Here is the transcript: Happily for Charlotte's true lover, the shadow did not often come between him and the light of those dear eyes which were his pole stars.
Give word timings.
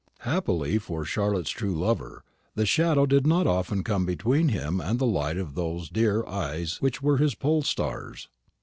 Happily 0.21 0.79
for 0.79 1.05
Charlotte's 1.05 1.51
true 1.51 1.75
lover, 1.75 2.23
the 2.55 2.65
shadow 2.65 3.05
did 3.05 3.27
not 3.27 3.45
often 3.45 3.83
come 3.83 4.03
between 4.03 4.49
him 4.49 4.81
and 4.81 4.97
the 4.97 5.05
light 5.05 5.37
of 5.37 5.53
those 5.53 5.89
dear 5.91 6.25
eyes 6.25 6.77
which 6.81 7.03
were 7.03 7.17
his 7.17 7.35
pole 7.35 7.61
stars. 7.61 8.27